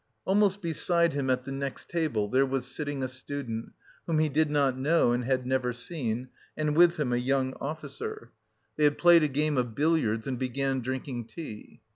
[0.25, 3.73] Almost beside him at the next table there was sitting a student,
[4.07, 8.31] whom he did not know and had never seen, and with him a young officer.
[8.77, 11.81] They had played a game of billiards and began drinking tea.